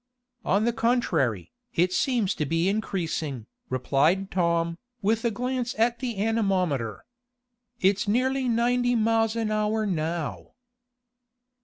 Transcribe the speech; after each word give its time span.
"On 0.43 0.65
the 0.65 0.73
contrary, 0.73 1.51
it 1.75 1.93
seems 1.93 2.33
to 2.33 2.45
be 2.47 2.67
increasing," 2.67 3.45
replied 3.69 4.31
Tom, 4.31 4.79
with 5.03 5.23
a 5.23 5.29
glance 5.29 5.75
at 5.77 5.99
the 5.99 6.17
anemometer. 6.17 7.05
"It's 7.81 8.07
nearly 8.07 8.49
ninety 8.49 8.95
miles 8.95 9.35
an 9.35 9.51
hour 9.51 9.85
now." 9.85 10.55